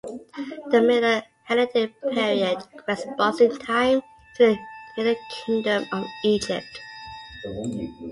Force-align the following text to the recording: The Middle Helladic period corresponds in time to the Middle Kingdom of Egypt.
The 0.71 0.81
Middle 0.81 1.21
Helladic 1.47 1.93
period 2.11 2.57
corresponds 2.75 3.39
in 3.39 3.55
time 3.59 4.01
to 4.35 4.43
the 4.43 4.57
Middle 4.97 5.15
Kingdom 5.45 5.85
of 5.91 6.03
Egypt. 6.25 6.81